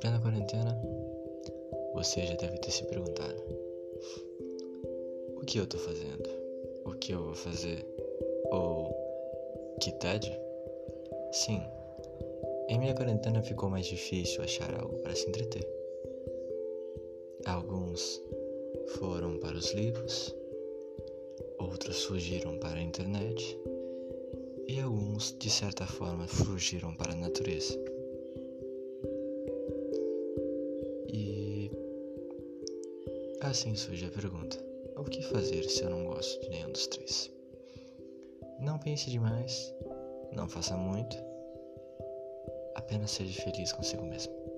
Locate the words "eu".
5.58-5.66, 7.12-7.22, 35.82-35.90